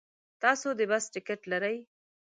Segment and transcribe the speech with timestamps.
[0.41, 1.77] تاسو د بس ټکټ لرئ؟